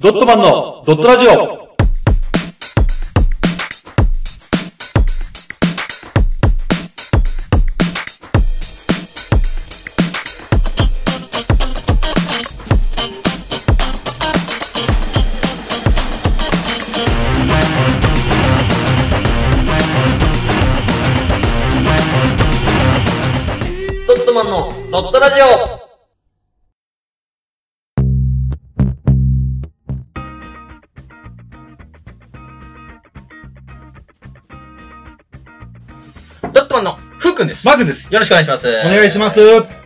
[0.00, 1.57] ドットマンのドットラジオ。
[36.58, 37.64] ドットマンのふうくんです。
[37.68, 38.12] マグです。
[38.12, 38.68] よろしくお願いします。
[38.68, 39.36] お願いします。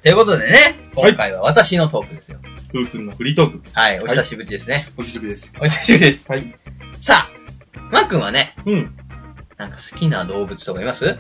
[0.00, 0.52] ということでね、
[0.94, 2.38] はい今回は私のトークですよ。
[2.70, 3.62] ふうくんのフリートーク。
[3.74, 4.88] はい、お久しぶりですね。
[4.96, 5.54] お久しぶりです。
[5.60, 6.26] お久しぶりです。
[6.30, 6.58] はい。
[6.98, 8.96] さあ、マー君はね、うん。
[9.58, 11.18] なんか好きな動物とかいます？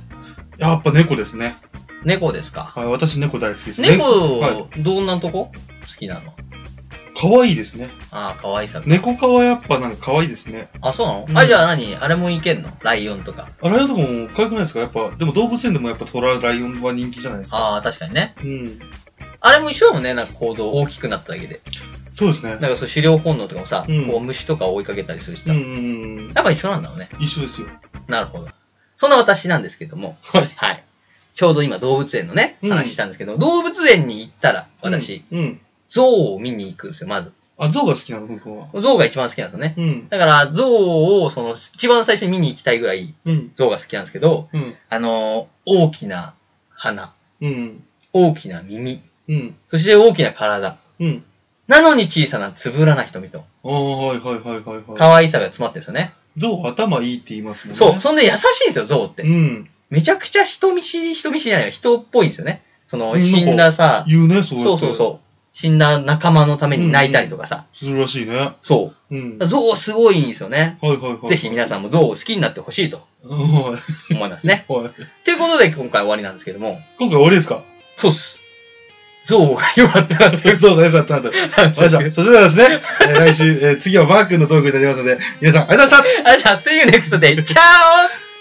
[0.56, 1.54] やっぱ猫ですね。
[2.02, 2.62] 猫ですか？
[2.74, 3.82] はい、私猫大好きです。
[3.82, 4.04] 猫、
[4.40, 5.52] はどんなとこ？
[5.52, 6.34] 好きなの？
[7.22, 7.88] 可愛いですね。
[8.10, 8.86] ああ、可愛さが。
[8.86, 10.68] 猫科はやっぱなんか可愛いですね。
[10.80, 11.94] あ、そうなの、うんあ、じゃあ何？
[11.96, 12.70] あれもいけんの？
[12.82, 13.48] ライオンとか。
[13.62, 14.80] あライオンとかも可愛くないですか？
[14.80, 17.58] やっぱ、でも動物園でもやっぱトラ、ライオンは人気じゃないですか。
[17.58, 18.34] ああ、確かにね。
[18.42, 18.80] うん。
[19.40, 21.60] あれも一緒だもんね、なんか行動大きくなっただけで。
[22.12, 22.58] そうですね。
[22.58, 25.52] なんかそう狩猟本能とかもさ、うんこう虫とか追いかけたりするしさ。
[25.52, 26.32] うんうんうん。
[26.32, 27.08] やっぱ一緒なんだろうね。
[27.20, 27.68] 一緒ですよ。
[28.08, 28.48] なるほど。
[28.96, 30.46] そんな私なんですけども、はい。
[30.56, 30.84] はい。
[31.32, 35.38] ちょうど今動物園のね、うん話したんですけど、動物園に行ったら、私、うん。
[35.38, 35.60] うん。
[35.92, 37.32] 象を見に行くんですよ、まず。
[37.58, 38.68] あ、象が好きなの、ふうくんは。
[38.80, 39.74] 象が一番好きなんですよね。
[39.76, 40.08] うん。
[40.08, 43.52] だから、象を、その、一番最初に見に行きたいぐらい、うん。
[43.54, 44.74] 象が好きなんですけど、うん。
[44.88, 46.34] あのー大きな
[46.70, 47.84] 鼻、うん。
[48.12, 49.54] 大きな耳、うん。
[49.68, 50.78] そして大きな体。
[50.98, 51.24] うん。
[51.68, 54.84] なのに小さなつぶらな瞳と、ああ、はいはいはいはいはい。
[54.96, 56.14] 可愛さが詰まってるんですよね。
[56.36, 57.74] 象頭いいって言いますもんね。
[57.76, 59.22] そう、そんで優しいんですよ、象って。
[59.22, 59.68] うん。
[59.90, 61.70] めちゃくちゃ人見知り、人見知りじゃないよ。
[61.70, 62.62] 人っぽいんですよね。
[62.88, 64.58] その、うん死んださ、言うね、そう。
[64.58, 65.31] そうそうそう。
[65.52, 67.64] 死んだ仲間のために泣いたりとかさ。
[67.74, 68.52] するらしいね。
[68.62, 69.38] そうん。
[69.38, 69.46] う。
[69.46, 70.78] 象すごいんですよね。
[70.80, 71.28] はいはいはい。
[71.28, 73.02] ぜひ皆さんも象を好きになってほしいとは
[74.10, 74.64] 思いますね。
[74.68, 74.72] い。
[74.72, 74.90] はい。
[75.24, 76.80] ということで今回終わりなんですけども。
[76.98, 77.62] 今回終わりですか？
[77.98, 78.38] そうっす。
[79.24, 80.56] 象が良かったなって。
[80.58, 81.28] そうがよかったなと。
[81.30, 82.12] わかりました。
[82.12, 82.66] それではですね、
[83.02, 87.42] えー来週、えー次はマー君のトークになりますので、皆さんありがとうございましたあ、じゃあ、See you next day.
[87.42, 88.31] チャオ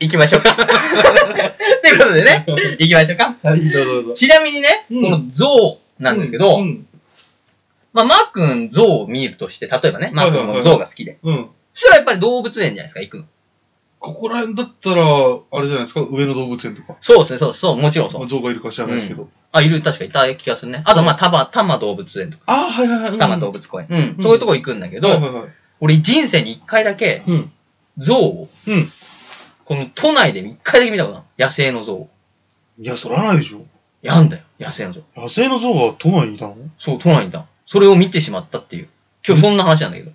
[0.00, 0.54] 行きましょうか。
[0.56, 2.44] ということでね、
[2.78, 3.36] 行きましょうか。
[3.42, 4.12] はい、どうぞどうぞ。
[4.12, 6.86] ちなみにね、うんこの象なんですけど、うん。
[7.92, 11.18] まあ、マー君象を見るとして、例えばね、マー君も象が好きで。
[11.22, 11.48] うん。
[11.72, 13.24] そしたらやっぱり動物園じゃないですか、行くの？
[14.00, 16.96] ここら辺だったら、あれじゃないですか、上野動物園とか。
[17.00, 18.20] そうですね、そうそう、もちろんそう。
[18.20, 19.28] まあ象がいるか知らないですけど。
[19.52, 20.82] あ、いる、確かいた気がするね。
[20.84, 23.12] あと、まあ、多摩、多摩動物園とか、ああ、はいはいはい。
[23.12, 23.86] うん多摩動物公園。
[23.88, 25.44] うん、うんそういうとこ行くんだけど、はいはいはい。
[25.80, 27.52] 俺人生に一回だけ、うん。
[27.96, 28.92] 象を、うん。
[29.64, 32.10] この都内で一回だけ見たことある野生の象を。
[32.78, 33.64] いや、そらないでしょ。
[34.02, 35.02] やんだよ、野生の象。
[35.16, 36.56] 野生の象が都内にいたの？
[36.78, 37.46] そう、都内にいた。
[37.66, 38.88] それを見てしまったっていう。
[39.26, 40.12] 今日そんな話なんだけど。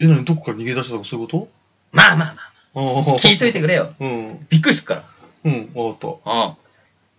[0.00, 1.48] え、なにどこから逃げ出したとかそういうこ
[1.92, 3.18] まあまあまあ、とああ。
[3.18, 3.92] 聞いといてくれよ。
[4.00, 4.46] うん。
[4.48, 5.04] びっくりするから。
[5.44, 6.56] うん、わかっうん。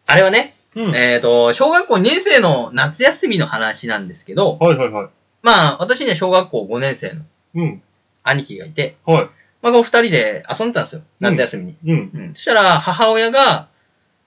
[0.08, 0.82] あれはね、た。
[0.82, 0.96] うん。
[0.96, 5.10] えっ、と、小学校2年生の夏休みの話なんですけど、はいはいはい。
[5.44, 7.22] まあ、私には小学校5年生の
[7.56, 7.82] うん。
[8.24, 9.30] 兄貴がいて、は
[9.62, 11.02] まあ、この二人で遊んでたんですよ。
[11.20, 11.72] 夏休みに。
[11.84, 11.94] い。
[11.94, 12.12] うん。
[12.14, 12.34] うん。
[12.34, 13.68] そしたら、母親が、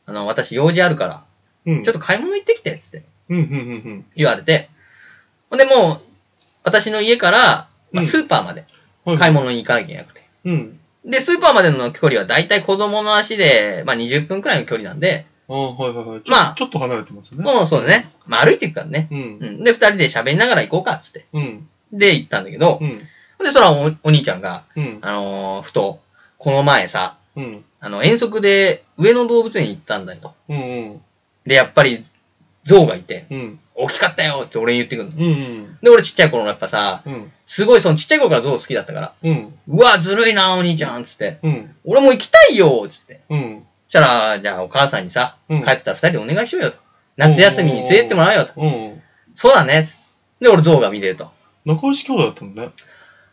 [0.07, 1.25] あの、私用事あるから、
[1.67, 1.85] うん。
[1.85, 3.49] ちょっと買い物行ってきて、つってうん、うん、う
[3.99, 4.69] ん、言われて、
[5.49, 6.01] ほんでもう、
[6.65, 8.65] 私の家から、まあ、うんスーパーまで
[9.07, 9.19] うん。
[9.19, 10.23] 買い物に行かなきゃいけなくて。
[10.45, 10.79] うん。
[11.05, 16.23] で、スーパーまでの距離はだいたい子供の足で、まあ20分くらいの距離なんで、ああ、はいはいはい。
[16.29, 17.43] まあちょっと離れてますね。
[17.43, 18.07] もうそうだね。
[18.27, 19.09] まあ歩いていくからね。
[19.11, 19.15] う。
[19.15, 19.65] うんん。
[19.65, 21.27] で、二人で喋りながら行こうか、つって。
[21.33, 21.69] うん。
[21.93, 23.01] で、行ったんだけど、うん。
[23.43, 24.99] で、そらおお兄ちゃんが、うん。
[25.03, 26.01] あのーふと、
[26.39, 27.65] この前さ、うん。
[27.81, 30.35] あの、遠足で上野動物園に行ったんだよ。
[30.49, 30.57] うん。
[30.57, 31.01] うん。
[31.47, 32.05] で、やっぱり、
[32.65, 33.59] 象がいて、うん。
[33.75, 35.17] 大きかったよって俺に言ってくるの。
[35.17, 35.79] うん。
[35.83, 37.33] で、俺ちっちゃい頃のやっぱさ、うん。
[37.47, 39.55] すごいそのちっちゃい頃から象好きだったから、うん。
[39.69, 41.39] うわ、ずるいな、お兄ちゃん、つって。
[41.43, 41.75] うん。
[41.85, 43.21] 俺も行きたいよ、つって。
[43.31, 43.67] うん。
[43.89, 46.77] そしたら、じゃあお母さんにさ、うん帰ったら二人でお願いしようよと。
[47.17, 48.53] 夏休みに連れてってもらうよと。
[48.57, 49.03] うん。
[49.35, 50.03] そうだね、つって
[50.43, 51.31] で、俺象が見れると。
[51.65, 52.71] 仲良し兄弟だったのね。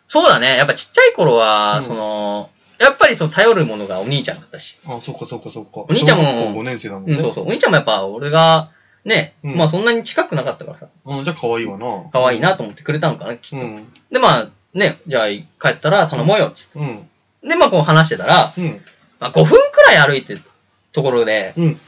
[0.09, 4.75] そうだね、やっぱちっちゃい頃は、うんその、やっぱりその頼るものがお兄ちゃんだったし。
[4.87, 5.81] あ、そっかそっかそっか。
[5.81, 7.13] お兄ちゃんも小学校5年生だもんね。
[7.13, 7.47] うん、そうそう。
[7.47, 8.71] お兄ちゃんもやっぱ俺が、
[9.05, 11.23] ね、うんまあそんなに近くなかったからさ、うん。
[11.23, 12.09] じゃあ可愛いわな。
[12.11, 13.65] 可愛いなと思ってくれたのかな、きっと。
[13.65, 13.93] うん。
[14.11, 15.45] で、まあ、ね、じゃあ帰
[15.75, 17.07] ったら頼もうよ、つっうん。
[17.41, 17.49] て。
[17.49, 18.81] で、まあこう話してたら、うん。
[19.19, 20.41] まあ5分くらい歩いてる
[20.91, 21.79] ところで、うん。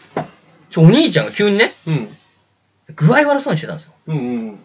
[0.69, 2.07] ちょ、お兄ちゃんが急にね、うん。
[2.95, 3.93] 具合悪そうにしてたんですよ。
[4.07, 4.17] うん。
[4.17, 4.59] うん。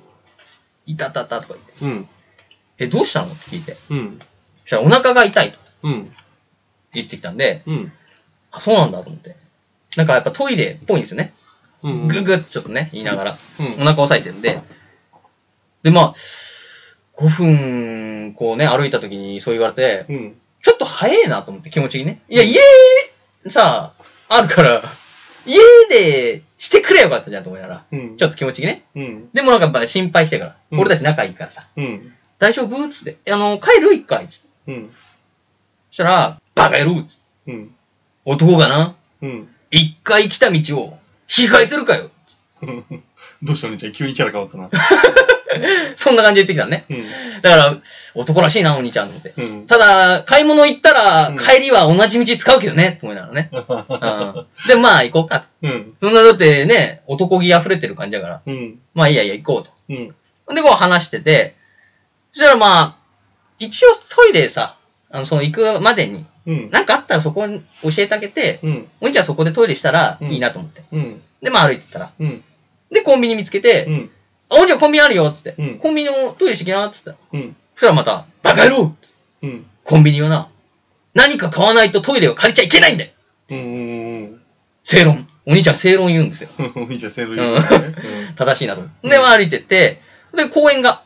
[0.87, 1.99] いたたたとか言って。
[1.99, 2.09] うん。
[2.79, 3.27] え、どうしたの？
[3.27, 3.77] って聞いて。
[3.91, 4.19] うん。
[4.63, 6.13] そしたらお腹が痛いとうん。
[6.93, 7.93] 言ってきたんで、うん。
[8.53, 9.37] あ、そうなんだと思って。
[9.97, 11.35] なんかやっぱトイレっぽいんですよね。
[11.83, 12.09] うんうん。
[12.09, 13.39] ぐぐっとちょっとね、言いながら。
[13.61, 14.61] うんお腹押さえてるんで。
[15.83, 16.15] で、まあ、
[17.19, 20.37] 5分、こうね、歩いた時にそう言われて、うん。
[20.63, 22.21] ちょっと早いなと思って気持ちにね。
[22.29, 22.59] いや、家、
[23.49, 23.93] さ、
[24.29, 24.83] あるから、
[25.47, 25.59] 家
[25.89, 27.85] でしてくれよかったじゃんと思いながら。
[27.93, 28.17] うん。
[28.17, 28.83] ちょっと気持ちにね。
[28.97, 29.31] うん。
[29.33, 30.57] でもなんかやっぱ心配してるから。
[30.73, 31.69] うん俺たち仲いいからさ。
[31.77, 32.13] うん。
[32.39, 32.89] 大丈夫？
[32.89, 33.33] つって。
[33.33, 33.95] あの、帰る？
[33.95, 34.73] 一回つって。
[34.73, 34.91] うん。
[35.91, 37.17] そしたら、バカ野郎つっ
[37.47, 37.75] てうん。
[38.25, 39.49] 男がな、うん。
[39.71, 40.99] 一回来た道を
[41.29, 42.11] 引き返せるかよ。
[43.43, 44.71] どうしたお兄ちゃん急にキャラ変わったな。
[45.97, 46.85] そんな感じで言ってきたのね。
[46.89, 47.43] うん。
[47.43, 47.77] だから、
[48.15, 49.35] 男らしいな、お兄ちゃんと思って。
[49.37, 49.67] うん。
[49.67, 53.51] ただ、買い物行ったらうん、帰りは同じ道使うけどね、と思いながらね。
[53.53, 54.69] うん。
[54.69, 55.47] で、まあ、行こうかと。
[55.63, 55.95] うん。
[55.99, 58.43] そんな、だってね、男気溢れてる感じだから。
[58.45, 58.79] うん。
[58.95, 59.71] まあ、いいやいや、行こうと。
[59.89, 59.95] う
[60.53, 60.55] ん。
[60.55, 61.55] で、こう話してて、
[62.37, 62.97] そしたらまあ、
[63.59, 64.77] 一応トイレさ、
[65.09, 66.71] あの、その行くまでに、うん。
[66.71, 68.89] なんかあったらそこに教えてあげて、うん。
[69.01, 70.85] お兄ちゃんそこでトイレしたらうんいいなと思って。
[70.93, 71.23] うん。
[71.41, 72.11] で、まあ歩いてったら。
[72.19, 72.45] うん。
[72.93, 74.11] で、コンビニ見つけて、うん。
[74.51, 77.19] あ、お兄ちゃんコンビニあるよっつって、うんコンビニのトイレしてきなっつって。
[77.33, 77.57] うん。
[77.75, 78.95] そしたらまた、バカ野郎
[79.41, 79.65] うん。
[79.83, 80.51] コンビニはな、
[81.15, 83.13] 何か買わないとトイレを借りちゃいけないんだよ
[83.49, 83.59] うん。
[83.59, 84.41] うん。
[84.85, 85.27] 正論。
[85.47, 86.51] お兄ちゃん正論言うんですよ。
[86.77, 87.95] お兄ちゃん、セール言うからね。
[88.37, 88.83] 正しいなと。
[89.09, 90.03] で、まあ歩いてって、
[90.35, 91.06] で、公園がう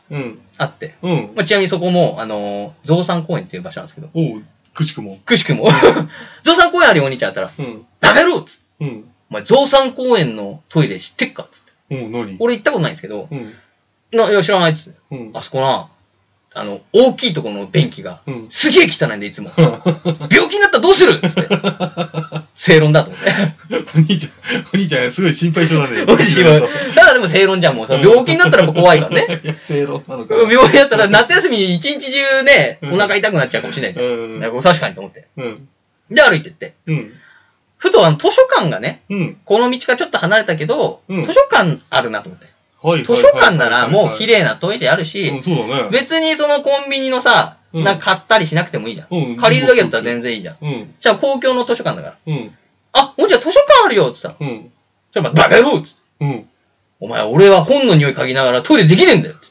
[0.57, 1.31] あって、うん。
[1.35, 4.43] まあ、ちなみにそこも、あのー、さん公園っていう場所なんですけど、おう、
[4.73, 5.17] くしくも。
[5.25, 5.69] くしくも、
[6.43, 7.85] ゾウさん公園あるよ、お兄ちゃんやったら、うん。
[7.99, 9.05] バカ野郎っつってうん。
[9.29, 12.03] お前、ゾウさん公園のトイレ知ってっかっつって。
[12.03, 13.53] おう、何俺行ったことないんですけど、うん。
[14.11, 14.99] な、いや、知らないっつって。
[15.11, 15.31] うん。
[15.33, 15.87] あそこな、
[16.53, 18.47] あの、大きいところの便器が、うん。
[18.49, 19.51] すげえ汚いんで、いつも。
[20.29, 21.13] 病気になったらどうする？
[21.15, 21.47] っつって。
[22.55, 23.31] 正論だと思って。
[23.95, 26.05] お兄ちゃん、お兄ちゃん、すごい心配性だね。
[26.05, 26.59] 美味しいわ
[26.93, 27.87] ただでも正論じゃん、もう。
[27.87, 29.27] その病気になったらやっぱ怖いからね。
[29.43, 30.35] いや、正論なのか。
[30.35, 34.05] 病気だったら夏休み一日中ね、うんお腹痛くなっちゃうかもしれないじゃん。
[34.05, 34.39] うん。
[34.41, 35.27] だから確かにと思って。
[35.37, 35.67] うん。
[36.11, 36.73] で、歩いてって。
[36.85, 37.13] うん。
[37.77, 39.37] ふとあの、図書館がね、うん。
[39.45, 42.45] この道からちょっと離れたけど、うん図書館あるなと思って。
[42.81, 43.03] はい。
[43.03, 44.39] 図書館ならもう綺麗。
[44.39, 45.89] 麗なトイレあるし、うん、そうだね。
[45.91, 49.07] 別にそのコンビニのさ、うんなんか買ったりしなくてもいいじゃん。
[49.11, 49.37] うん。
[49.37, 50.57] 借りるだけだったら全然いいじゃん。
[50.61, 50.93] うん。
[50.99, 52.33] じゃあ公共の図書館だから。
[52.33, 52.51] うん。
[52.91, 54.35] あ、ほんじゃ図書館あるよっつったら。
[54.41, 54.71] うん。
[55.13, 56.49] それバカ野郎っつってうん。
[56.99, 59.50] お前、俺は本の匂い嗅ぎながらトイレできねえんだよっつ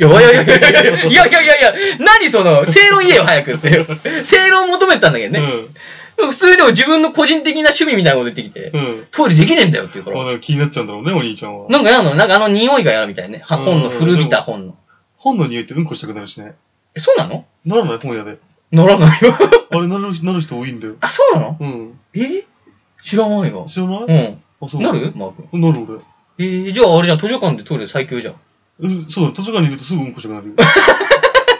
[0.00, 3.84] いや、いやいやいやいやいやいや何その、正論言えよ、早くって。
[4.24, 5.42] 正論求めてたんだけどね。
[6.16, 8.80] 普通でも自分の個人的な趣味みたいなこと言ってきて、うん。
[8.80, 9.06] うん。
[9.10, 10.24] トイレできねえんだよって言うかあ、ら。
[10.24, 11.68] なんか気になっちゃうんだろうね、お兄ちゃんは。
[11.68, 13.42] なんかやんのなんかあの匂いがやるみたいね。
[13.44, 14.76] 本の、古びた本の。
[15.16, 16.54] 本の匂いってうんこしたくなるしね。
[16.94, 17.44] え、そうなの？
[17.64, 18.38] ならない本屋で。
[18.72, 19.34] ならないよ。
[19.70, 20.96] あれなる、なる人多いんだよ。
[21.00, 21.56] あ、そうなの？
[21.60, 21.98] うん。
[22.14, 22.44] え？
[23.02, 23.64] 知らないわ。
[23.66, 24.04] 知らない？
[24.04, 24.42] うん。
[24.62, 24.82] あ、そう。
[24.82, 25.12] なる？
[25.14, 25.60] マー君。
[25.60, 26.00] なる俺。
[26.38, 28.34] えー、じゃああれじゃん、図書館でトイレ最強じゃん。
[28.82, 30.54] うんそうだ、図書館にいるとすぐうんこしたくなるよ。
[30.56, 30.64] だ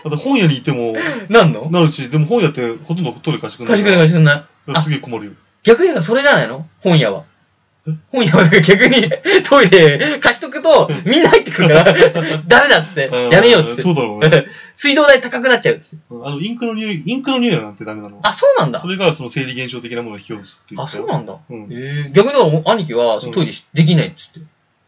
[0.08, 0.94] って本屋に行っても、
[1.28, 1.70] なんの？
[1.70, 4.82] なるし、でも本屋ってほとんどトイレ貸してくれ貸してくれない貸してくれない。
[4.82, 5.32] すげえ困るよ。
[5.62, 6.66] 逆にそれじゃないの？
[6.80, 7.24] 本屋は
[7.86, 7.90] え？
[8.12, 9.10] 本屋は逆に
[9.44, 11.84] トイレ貸しとくと、みんな入ってくるから、
[12.48, 13.82] ダメだっつって、うんやめようっつって。
[13.82, 14.46] そうだろうね。
[14.74, 16.04] 水道代高くなっちゃうっつって。
[16.10, 18.18] あの、インクの匂い、インクの匂いなんてダメなの。
[18.22, 18.88] あ、そうなんだそ。
[18.88, 21.36] れがその生理現象的なものを引き起こすって言あ、ってたよそうなんだ。
[21.50, 24.40] うんえー、逆にだから兄貴は、トイレしできないっつって。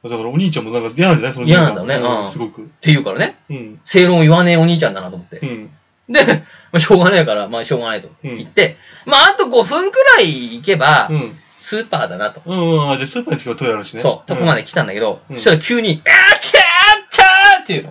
[0.07, 1.33] っだからお兄ちゃんもなんか嫌なんじゃない？
[1.33, 2.63] その嫌なんだねうんすごく。
[2.81, 3.37] て言うからね。
[3.51, 3.81] うん。
[3.85, 5.47] 正論を言わねえお兄ちゃんだなと思ってう。
[5.47, 5.67] ん。
[6.13, 6.43] で、ま
[6.75, 8.77] あ、しょうがないから、まあしょうがないとうん言って、
[9.07, 11.19] まああと5分くらい行けば、うん。
[11.61, 12.43] スーパーだなと。
[12.45, 12.59] うん。
[12.59, 12.91] うん。
[12.91, 14.03] あ、じゃあスーパーに近くトイレあるしね。
[14.03, 14.63] そう、とこまで。
[14.63, 16.65] で来たんだけど、うんそしたら急に、あー来たーっ
[17.11, 17.85] たーっていう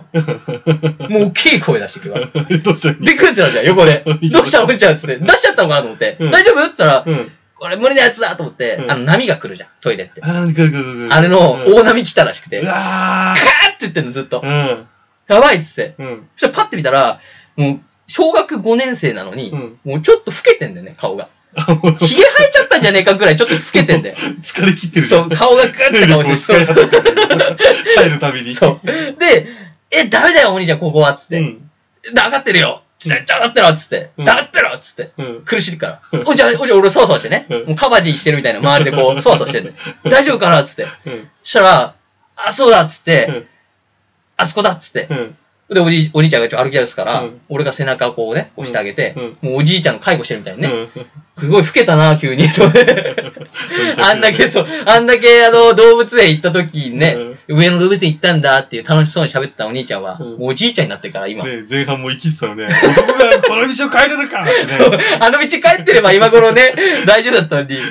[1.00, 1.08] の。
[1.08, 2.20] もう大きい声出してくるわ。
[2.62, 2.92] どうした？
[3.02, 4.04] びっくりってなるじゃん、横で。
[4.30, 4.62] どうした？
[4.62, 5.16] お兄ちゃんっつって。
[5.16, 6.16] 出しちゃったのかなと思って。
[6.20, 6.60] うん大丈夫？
[6.66, 7.32] って言ったら、うん。
[7.62, 10.20] これ無理なやつだと思って、うんあの波が来るじゃん、トイレって。
[10.24, 11.14] あー、ぐるぐるぐるぐる。
[11.14, 14.40] あれのうん大波来たらしくて、うカーわって言ってんの、ずっと。
[14.40, 14.86] ー。
[15.28, 15.94] やばいっつって。
[15.96, 16.06] うん。
[16.08, 16.28] うん。
[16.34, 17.20] そしたらパッて見たら、
[17.54, 21.28] もう、小学5年生なのに、うんもうちょっと老けてんだよね、顔が。
[21.54, 22.08] あ、も生え
[22.50, 24.16] ちゃったんじゃねえかぐらいちょっと老けてんだよ。
[24.16, 25.30] 疲れ切ってるじゃん。
[25.30, 27.16] そう、顔がグッて顔して使い果たしてる。
[27.96, 28.54] 帰るたびに。
[28.54, 28.86] そう。
[28.86, 29.46] で、
[29.92, 31.38] え、ダメだよ、お兄ちゃん、ここは、っつって。
[31.38, 31.70] うん。
[32.12, 32.82] だ、上がってるよ。
[33.04, 34.10] めっちゃ上がってるわ、つって。
[34.16, 35.10] うん上がってるわ、つって。
[35.16, 35.42] うん。
[35.44, 36.22] 苦しいから。
[36.26, 37.46] おじゃあ、おじゃあ、俺、そわそわしてね。
[37.48, 39.72] うんもうカバディしてるみたいな、周りでこう、そわそわしてんの。
[40.04, 40.82] 大丈夫かな、つって。
[40.82, 41.28] うん。
[41.42, 41.94] そしたら、
[42.36, 43.46] あ、そうだ、っつって、うん
[44.36, 45.06] あそこだ、っつって。
[45.72, 45.74] うん。
[45.74, 50.68] で、おじい、お兄ちゃんがちょっと歩き出すから、うん俺が背中をこうね、押してあげて、うんもうおじいちゃんの介護してるみたいにね。
[50.68, 51.06] うん。
[51.38, 52.44] すごい老けたな、急に。
[53.98, 57.16] あんだけ、そう、あんだけ、あの、動物園行った時にね、
[57.48, 61.44] 上野動物園行ったんだっていう楽しそうに喋ってたお兄ちゃんは、うんもうおじいちゃんになってるから、今。
[61.44, 62.66] ね前半も生きてたのね。
[62.66, 64.46] 男がこの道を帰れるか
[64.78, 64.98] そうね。
[65.20, 66.72] あの道帰ってれば今頃ね、
[67.06, 67.82] 大丈夫だったのに、うん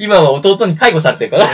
[0.00, 1.50] 今は弟に介護されてるから。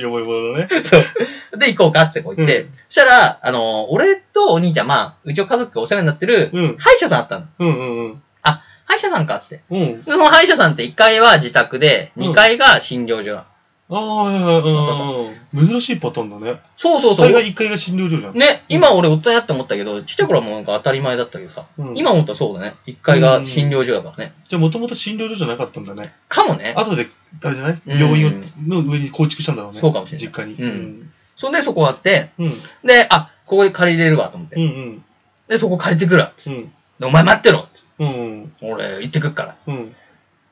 [0.00, 0.68] よぼよぼのね。
[0.82, 1.02] そう。
[1.58, 7.46] で、行こうかってこう言って、うんそしたら、あの、俺とお兄ちゃん、まあ、うちの家族がお世話になってる、うん歯医者さんあったの。
[7.58, 8.22] うんうんうん。
[8.42, 9.62] あ、歯医者さんかっつって。
[9.70, 10.02] うん。
[10.04, 13.44] でその歯医者さんって1階は自宅で、うん2階が診療所なの。
[13.88, 15.58] ああ、はいはいはい。
[15.58, 15.66] うん。
[15.66, 16.60] 珍しいパターンだね。
[16.76, 17.32] そうそうそう大。
[17.32, 18.36] 概1階が診療所じゃん。
[18.36, 22.74] ね、今俺大人やって思ったけど、ちっちゃい頃はもうなんか当たり前だったけどさ、うん今思ったらそうだね。
[22.86, 24.32] 1階が診療所だからね。
[24.48, 26.12] じゃあもともと診療所じゃなかったんだね。
[26.28, 26.74] かもね。
[26.76, 27.06] 後で、
[27.44, 27.80] あれじゃない？
[27.86, 28.30] うん病院を
[28.66, 29.78] の上に構築したんだろうね。
[29.78, 30.54] そうかもしれない実家に。
[30.54, 32.50] うんそんでそこあって、うん。
[32.82, 34.56] で、あ、ここで借りれるわと思って。
[34.56, 35.04] うんうん。
[35.48, 36.32] で、そこ借りてくるわ。
[36.46, 36.72] うん。
[36.98, 38.52] でお前待ってろうん。
[38.62, 39.54] 俺行ってくっから。
[39.68, 39.94] うん。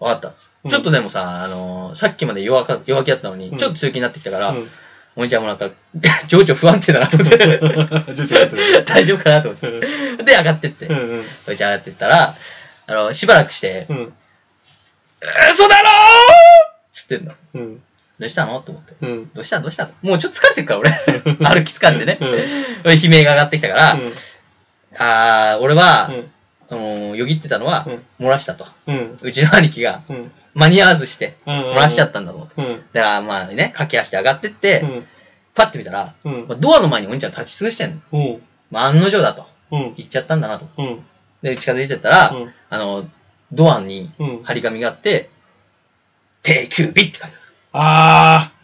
[0.00, 0.28] わかった。
[0.28, 0.30] う
[0.68, 4.68] んちょっとでもさ、あのーさっきまで弱か弱気だったのに、うんちょっと強気になってきたから、うん。
[5.16, 5.70] お兄ちゃんもなんか、
[6.26, 7.38] 情緒不安定だなと思って。
[8.86, 9.70] 大丈夫かなと思って。
[10.24, 10.86] で、上がってって。
[10.86, 11.24] うんうん。
[11.46, 12.34] 上がってったら、
[12.86, 14.12] あの、しばらくして、うん。
[15.50, 15.92] 嘘だろー
[16.90, 17.32] つってんの。
[17.54, 17.76] うん。
[18.18, 18.94] どうしたのと思って。
[19.00, 19.30] うん。
[19.32, 20.90] どうしたどうしたもうちょっと疲れてるから、俺。
[20.90, 22.18] 歩きつかんでね。
[22.20, 22.28] うん。
[22.92, 23.96] 悲鳴が上がってきたから、
[24.98, 26.30] あー、俺は、うん。
[26.71, 27.90] あの、よぎってたのは、う
[28.23, 28.66] ん漏らしたと。
[28.87, 29.18] うん。
[29.21, 30.33] うちの兄貴が、うん。
[30.54, 31.54] 間に合わずして、うん。
[31.73, 32.54] 漏らしちゃったんだと思って。
[32.62, 32.85] うん。
[32.92, 35.06] だから、まあね、駆け足で上がってって、うん。
[35.54, 36.61] パッて見たら、うん。
[36.61, 38.00] ドアの前にお兄ちゃん立ち尽くしてんの。
[38.12, 38.42] うん。
[38.71, 39.47] まあ、案の定だと。
[39.71, 39.94] うん。
[39.97, 40.66] 行っちゃったんだなと。
[40.78, 41.04] うん。
[41.42, 43.09] で、近づいてったら、うんあの、
[43.52, 44.42] ドアにうん。
[44.42, 45.28] 張り紙があって、
[46.42, 47.33] 定休日って書いてある。
[47.73, 48.54] あー。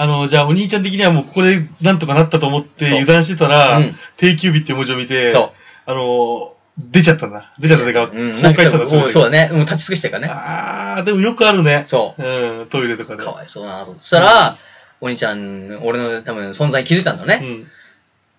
[0.00, 5.52] あの、じゃあお兄ちゃん的にはもうここでなんとかなったと思って油断してたら、うん定休日って文字を見て、そ
[5.86, 7.52] あの、出ちゃったんだ。
[7.58, 8.16] 出ちゃったというか、う。
[8.16, 9.50] うん、崩壊したんだ、そうだね。
[9.52, 10.32] もう立ち尽くしてるからね。
[10.32, 11.82] あー、でもよくあるね。
[11.86, 13.16] そうん、トイレとかう。
[13.16, 13.24] で。
[13.24, 13.94] かわいそうだなと。
[13.98, 14.56] そしたら、
[15.00, 17.40] お兄ちゃん、俺の多分存在に気づいたんだね。
[17.42, 17.66] うん。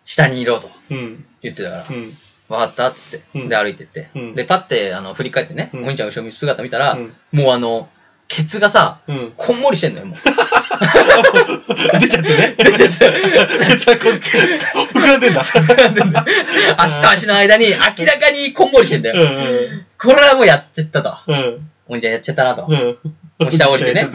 [0.05, 1.25] 下にいろとうん。
[1.41, 2.11] 言ってたから、うん。
[2.49, 3.39] わかったっつって。
[3.39, 4.09] うんで、歩いてって。
[4.15, 7.89] うんで、パッて、あの、振り返ってね、うんお兄ちゃんの後ろに姿見たら、うんもうあの、
[8.29, 9.33] ケツがさ、うん。
[9.35, 10.17] こんもりしてんのよ、もう。
[11.99, 12.55] 出ちゃってね。
[12.57, 15.41] 出ちゃってこう膨らんでんだ。
[16.77, 17.97] 足と足の間に明らか
[18.31, 19.29] にこんもりしてんだうよ。
[19.29, 19.85] ん。
[19.97, 21.17] これはもうやっちゃったと。
[21.27, 21.69] うん。
[21.87, 22.67] お兄ちゃんやっちゃったなと。
[22.69, 22.97] うん。
[23.39, 24.07] もう下降りてね。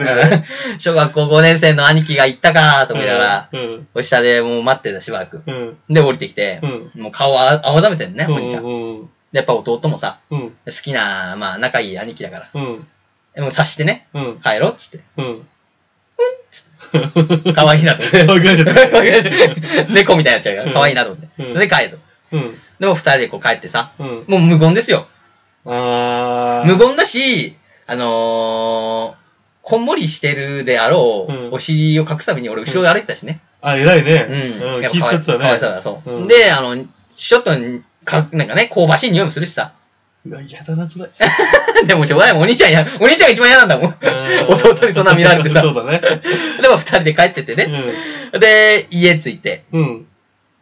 [0.77, 3.87] 小学校5年生の兄貴が行ったかと思いながら、うん。
[3.93, 5.41] こう下でもう待ってたしばらく。
[5.45, 5.77] うん。
[5.89, 7.01] で、降りてきて、うん。
[7.01, 9.09] もう顔あ青ざめてんね、お兄ちゃん。
[9.33, 10.41] やっぱ弟もさ、うん。
[10.51, 12.49] 好きな、まあ仲いい兄貴だから。
[12.53, 12.87] うん。
[13.35, 14.39] でもう察してね、うん。
[14.39, 14.99] 帰ろうっつって。
[15.17, 15.47] うん。
[17.53, 18.25] 可愛いなと思って。
[18.25, 21.43] 可愛くなっちゃった可愛い猫みたいになっちゃうから、可愛いなと思って。
[21.43, 21.99] うんで、帰る。
[22.31, 22.55] うん。
[22.79, 24.23] でも二人でこう帰ってさ、うん。
[24.27, 25.07] もう無言ですよ。
[25.65, 26.67] あー。
[26.67, 29.15] 無言だし、あのー、
[29.61, 33.41] こんもりしてるであろう、うんお尻を隠すために俺後ろで歩いてたしね。
[33.61, 34.27] あ、偉いね。
[34.29, 34.75] うん。
[34.75, 34.81] うん。
[34.81, 36.09] やっぱ気遣ってたかわいそうだそう。
[36.09, 36.77] うんで、あの、
[37.15, 37.51] ちょっと
[38.05, 39.73] か、なんかね、香ばしい匂いもするしさ。
[40.27, 41.09] うわ嫌だな、それ。
[41.85, 42.43] でもしょうがないもん。
[42.43, 43.95] お兄ちゃんや、お兄ちゃんが一番嫌なんだもん。
[44.49, 45.61] 弟にそんな見られてさ。
[45.61, 45.99] そうだね。
[46.61, 47.67] でも二人で帰ってってね。
[48.39, 49.63] で、家着いて。
[49.71, 49.81] うん。
[49.81, 50.05] うん。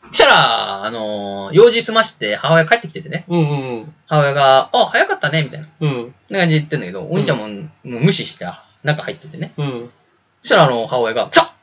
[0.09, 3.23] そしたら、あのー用事済まして母親帰ってきててね。
[3.27, 5.67] うんうん母親が、あ、早かったね、みたいな。
[5.79, 6.15] うん。
[6.29, 9.53] な感じで言ってんだけど、お兄ちゃんも,、もう無視して、あ中入っててね。
[9.57, 9.89] うん。
[10.41, 11.53] そしたら、あの、母親が、さ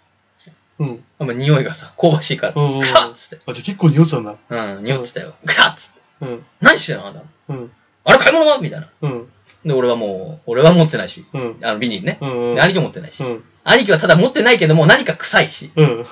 [0.78, 0.95] うん。
[0.95, 3.38] っあもう匂いがさ、香ばしいから、うんうんくさっつって。
[3.47, 4.37] あ、じゃあ結構匂ってたんだ。
[4.49, 5.35] うん、匂ってたよ。
[5.45, 6.00] くさっつって。
[6.23, 6.45] うん。
[6.61, 7.71] 何してんのあんたうん。
[8.04, 8.47] あれ買い物？
[8.50, 8.88] はみたいな。
[9.02, 9.28] うん。
[9.64, 11.59] で、俺はもう、俺は持ってないし、うん。
[11.62, 12.19] あの、ビニールね。
[12.21, 12.54] うん。
[12.54, 13.23] で兄貴も持ってないし。
[13.23, 13.45] うん。
[13.64, 16.07] 兄貴はただ持ってないけども、何か臭いし、うん。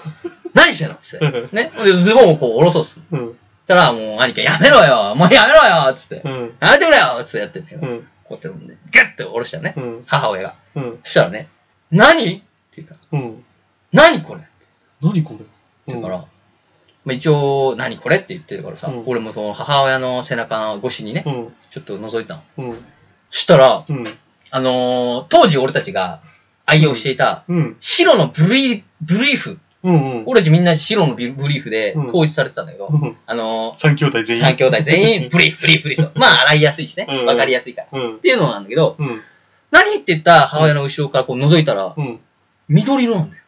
[0.55, 0.95] 何してんの？
[0.95, 1.27] っつって。
[1.27, 1.57] うん。
[1.57, 1.71] ね？
[1.85, 3.01] で、ズボンをこう下ろそうっす。
[3.11, 3.29] うん。
[3.29, 6.23] そしたら、もう兄貴がやめろよもうやめろよつって。
[6.25, 6.57] うん。
[6.61, 7.79] やめてくれよつってやってんだよ。
[7.83, 8.07] うん。
[8.25, 9.75] こうやってね、ギュッて下ろしたね。
[9.77, 10.05] うん。
[10.07, 10.55] 母親が。
[10.75, 10.99] うん。
[11.03, 11.49] そしたらね、
[11.91, 12.37] 何？
[12.37, 12.43] って
[12.77, 12.95] 言った。
[13.13, 13.45] うん。
[13.93, 14.43] 何これ？
[15.01, 15.39] 何こ
[15.87, 15.95] れ？
[15.95, 16.25] だから、
[17.09, 21.53] まあ、一応、何これって言ってるからさ、うん俺もその母親の背中の越しにね、うん。
[21.71, 22.43] ちょっと覗いたの。
[22.59, 22.85] うん。
[23.31, 24.05] そしたら、うん。
[24.51, 26.21] あのー当時俺たちが
[26.67, 27.77] 愛用していたうん。
[27.81, 29.59] 白のブリー、ブリーフ。
[29.83, 30.25] うん。
[30.27, 33.17] 俺たちみんな白のブリーフでうん統一されてたんだけど、うん。
[33.27, 34.43] あのー三兄弟全員。
[34.43, 36.21] 三兄弟全員 ブリーフ、ブリーフ、ブリーフと。
[36.21, 37.27] まあ洗いやすいしねうん。
[37.27, 37.99] わかりやすいから。
[38.01, 38.19] うんっ。
[38.21, 39.21] ていうのなんだけど、うん。
[39.71, 42.21] 何って言った母親の後ろからこう覗いたら、うん。
[42.69, 43.43] 緑色なんだよ。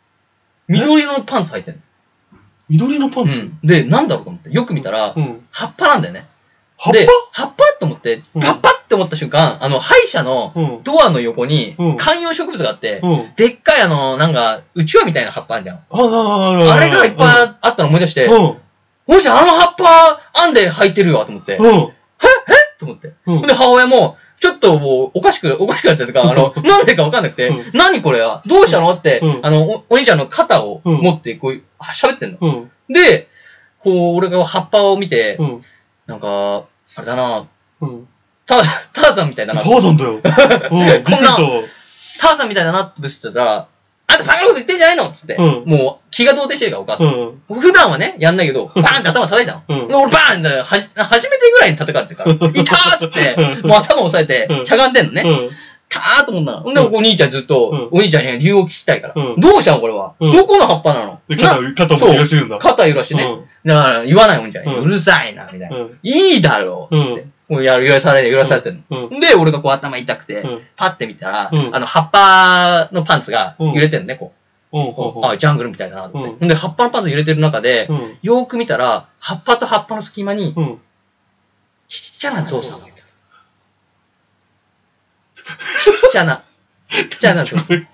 [0.68, 1.80] 緑色のパンツ履いてる
[2.70, 3.40] 緑のパンツ？
[3.40, 3.58] うん。
[3.62, 5.44] で、なんだろうと思って、よく見たら、うん。
[5.50, 6.26] 葉っぱなんだよね。
[6.78, 10.80] 葉っで、葉っぱと思って、うん葉っぱって思った瞬間、あの、歯医者の。
[10.84, 13.34] ドアの横にうん、観葉植物があって、うん。
[13.36, 15.82] でっかいあの、なんか、うちわみたいな葉っぱあるじゃん。
[15.90, 17.26] あれがいっぱい
[17.60, 18.56] あったの思い出して、うん。
[19.06, 21.56] おじちゃん、あの葉っぱ、編んで履いてるよ、と思って。
[21.56, 21.66] うん。
[21.66, 21.92] うん。
[22.78, 23.12] と思って。
[23.26, 23.42] うん。
[23.42, 32.38] で、母親も、ちょっともう、おかしく、おかしくなってるとか、あの、なんでかわかんなくてうん、何これはどうしたのってう、んあの、おお兄ちゃんの肩をうん持って、こう喋ってんの。
[32.40, 32.48] う
[32.90, 32.92] ん。
[32.92, 33.28] で、
[33.78, 35.62] こう、俺が葉っぱを見て、うん。
[36.06, 36.64] なんか、
[36.96, 37.46] あれだな、
[37.82, 38.08] うん。
[38.46, 39.60] ターザン、ターザンみたいだな。
[39.60, 40.12] ターザンだよ。
[40.14, 40.22] うん。
[40.86, 41.62] びっくりしたわ。
[42.18, 43.68] ターザンみたいだなって言ってたら、
[44.10, 45.08] あんたバカなこと言ってんじゃないの？
[45.08, 47.04] っつって、うんもう気が動転してるから、お母さ。
[47.04, 47.60] うんん。
[47.60, 49.62] 普段はね、やんないけど、バーンって頭叩いたの。
[49.68, 55.22] うんで俺バーンって、は、初めてぐらいに叩かれてるから、いたーっつって、もう頭押さえてう、んしゃがんでんのね。
[55.24, 55.50] うん。
[55.88, 56.60] かーと思ったの。
[56.60, 59.14] ほんで、お兄ちゃんずっと、お兄ちゃんに理由を聞きたいから。
[59.16, 60.14] うんどうしたのこれは？
[60.20, 61.20] うんどこの葉っぱなの？
[61.28, 62.58] で、な肩、肩も揺らしてるんだ。
[62.58, 63.24] 肩揺らしてね。
[63.24, 64.66] うんだから言わないもんじゃん。
[64.66, 65.76] うるさいな、みたいな。
[65.76, 67.26] うんいいだろう、つって。
[67.50, 69.08] もうやる、揺らされる、揺らされてるの。
[69.08, 74.32] うんで、俺がこう頭痛くて、うんパッて見たら、うんあの、葉っぱのパンツが揺れてるね、こ
[74.72, 75.26] う。
[75.26, 76.12] あ、ジャングルみたいだな、
[76.46, 78.18] で、葉っぱのパンツ揺れてる中で、うん。
[78.22, 80.80] よーく見たら、葉っぱと葉っぱの隙間に、うん。
[81.88, 82.96] ちっちゃなゾウさんがいた。
[83.02, 83.02] ち
[86.06, 86.44] っちゃな、
[86.88, 87.88] ちっちゃなゾウさん。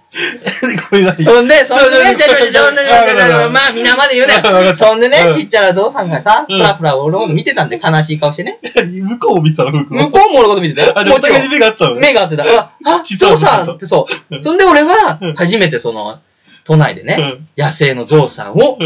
[0.90, 1.24] ごめんなさい。
[1.24, 4.34] そんで、そんでね、ちょちょちょちょまあ、皆まで言うね。
[4.74, 8.58] そんでねう、んちっちゃなゾウさんがさ、うんふらふら俺のこと見てたんで、悲しい顔してね。
[8.62, 10.94] 向こうを見てたの、僕向こうも俺のこと見てたよ。
[11.14, 12.00] お互いに目が合ってたのね。
[12.00, 12.44] 目が合ってた。
[12.44, 14.42] あ、ゾウさんってそう。
[14.42, 16.18] そんで俺はうん、初めてその、
[16.64, 17.18] 都内でね、
[17.56, 18.78] 野生のゾウさんを。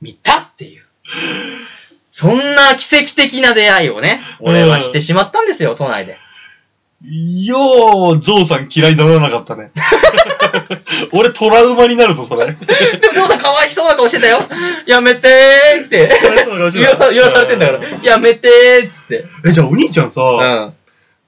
[0.00, 0.82] 見たっていう。
[2.10, 6.16] そんな奇跡的な出会いをね、俺はしてしまったんですよ、都内で。
[7.46, 9.70] よう、ゾウさん嫌いにならなかったね。
[11.12, 12.46] 俺トラウマになるぞ、それ。
[12.46, 12.58] でも
[13.14, 14.40] ゾウさんかわいそうな顔してたよ。
[14.86, 16.10] やめてーって。
[16.78, 18.02] 揺らさ揺らされてんだから。
[18.02, 19.24] やめてーっつって。
[19.46, 20.72] え、じゃあお兄ちゃんさ、うん。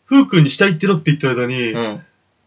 [0.05, 2.03] ふうくんに下行ってろって言ってる間に、うん。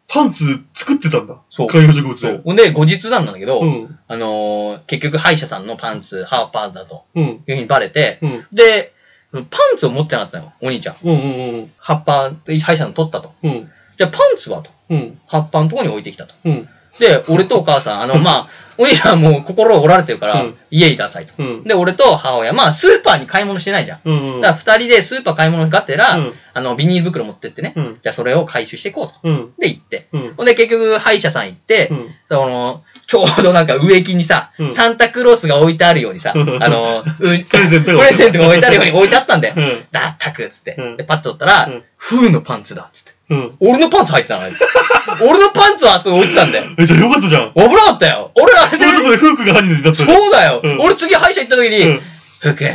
[0.08, 1.42] パンツ作ってたんだ。
[1.50, 2.28] そう観葉植物で。
[2.28, 2.42] そう。
[2.44, 4.00] ほんで、後日なんだけど、うん。
[4.08, 7.24] あのー、結局歯医者さんのパンツ、ハーパーだとうん。
[7.24, 8.46] いうふうにバレて、うん。
[8.52, 8.94] で、
[9.34, 9.42] パ
[9.74, 10.96] ンツを持ってなかったの、お兄ちゃん。
[11.04, 11.72] うんうんうん。
[11.80, 13.34] 葉っぱ、歯医者さん取ったと。
[13.44, 13.72] うん。
[13.98, 14.70] じゃあパンツはと。
[14.90, 15.20] うん。
[15.28, 16.36] 葉っぱのところに置いてきたと。
[16.44, 16.70] うん。
[17.00, 21.34] で、俺とお母さん、あの、まあ、 お兄ちゃんもう心折られてるから、うん家に出さいと。
[21.38, 21.64] うん。
[21.64, 24.00] で、俺と母親、まあ、スーパーに買い物してないじゃん。
[24.04, 24.42] うんうん。
[24.42, 27.98] だから二人でスーパー買い物がてら、うんあの、ビニール袋持ってってね、うん。
[28.02, 29.14] じゃあそれを回収していこうと。
[29.24, 29.54] うん。
[29.58, 30.08] で、行って。
[30.12, 30.34] うん。
[30.36, 32.16] ほんで、結局、歯医者さん行って、うん。
[32.28, 39.54] その、ちょうどなんか植木にさ、うんサンタクロースが置いてあるようにさ、うんあの、う プレゼントがプレゼントが置いてあるように置いてあったんだよ。
[39.56, 39.86] うん。
[39.92, 40.76] だったくっつって。
[40.78, 43.15] うんで、パッと取ったら、うんフーのパンツだっつって。
[43.30, 43.56] うん。
[43.60, 44.44] 俺のパンツ入ってたの
[45.22, 46.66] 俺のパンツはあそこに置いてたんだよ。
[46.78, 47.52] え、じゃあよかったじゃん。
[47.54, 48.32] こ危なかったよ。
[48.36, 49.96] 俺あれでのとこでフークが犯人になった。
[49.96, 52.02] そうだよ、うん俺次歯医者行った時に、うん
[52.42, 52.68] ふうくん、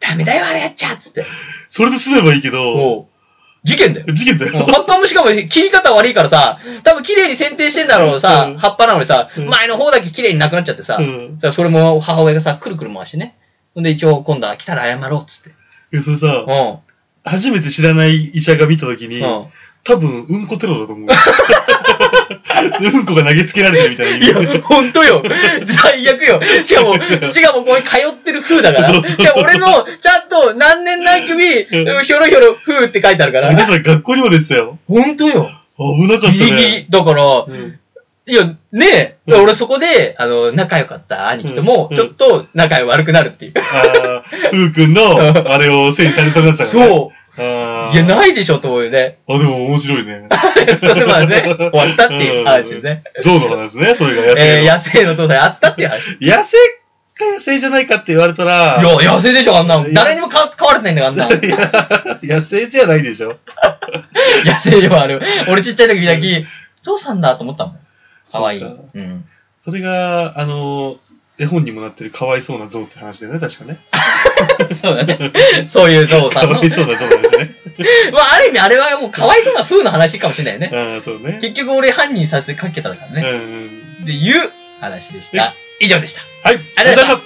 [0.00, 1.24] ダメだよ、あれやっちゃっつって。
[1.68, 3.06] それで済めばいいけど、
[3.64, 4.06] 事件だよ。
[4.12, 4.64] 事件だよ。
[4.64, 11.38] 葉っぱもしかも切り方悪いからさ、多分綺麗に剪定してんだろうさ、うん葉っぱなのにさ、うん前の方だけ綺麗になくなっちゃってさ、だかうん。
[11.40, 13.36] らそれも母親がさ、くるくる回してね。
[13.74, 15.50] ほんで一応今度は来たら謝ろうっつって。
[15.92, 16.78] え、それさ、う
[17.28, 19.24] 初めて知らない医者が見たときに、ん。
[19.24, 19.46] うん。
[19.86, 21.08] 多分、うんこテロだと思う。
[22.80, 24.26] うんこが投げつけられてるみたいな。
[24.26, 25.22] いや、ほんとよ。
[25.66, 26.40] 最悪よ。
[26.64, 26.94] しかも、
[27.32, 28.88] しかもこれ通ってる風だから。
[28.92, 33.50] そうそうそう俺の、ちゃんと何年何組、ひょろひょろ風って書いてあるから。
[33.50, 34.78] 皆さん学校にもでしたよ。
[34.88, 35.50] ほんとよ。
[35.78, 36.56] 危なかったギリギね。
[36.78, 36.86] リ。
[36.88, 37.78] だから、うん
[38.28, 43.52] いや、ねえ、うん俺そこで、あの、仲良かった兄貴ともう、んちょっと仲悪くなるっていう。
[43.58, 46.90] ああ、ふうくんの、あれをせいにされそうになってたからね。
[46.90, 47.42] そう。
[47.42, 47.94] ああ。
[47.94, 49.18] いや、ないでしょと思うよね。
[49.28, 50.28] あ、でも面白いね。
[50.80, 53.04] それまでね、終わったっていう話ですね。
[53.22, 54.72] ゾウの話ですね、それが野生えー、の。
[54.72, 56.16] 野生の父さんあったっていう話。
[56.18, 56.56] い野生
[57.16, 59.86] か野生じゃないかって言われたら、や、野生でしょ、あんなの。
[59.88, 61.42] いや誰にもか飼われてないんだから、あんなの。
[61.42, 63.36] いや野生じゃないでしょ。
[64.44, 65.20] 野生でもある。
[65.48, 66.46] 俺ちっちゃい時見たき、
[66.82, 67.78] 父さんだと思ったもん。
[68.30, 68.60] かわいい。
[68.60, 69.24] そうん。
[69.60, 70.98] それが、あの、
[71.38, 73.78] 絵本にもなってるかわいそうなゾウって話だよね、確かね。
[74.74, 75.32] そうだね。
[75.68, 76.54] そういうゾウさんの。
[76.54, 77.50] かわいそうなゾウなんですね。
[78.12, 80.70] まあ、ある意味あれはもうかわいそうな風の話かもしれないよね。
[80.96, 81.38] ああ、そうね。
[81.42, 83.22] 結局俺犯人させかけたからうんね。
[83.22, 84.02] うん。
[84.04, 85.54] っていう話でした。
[85.80, 86.22] 以上でした。
[86.42, 87.25] はい、ありがとうございました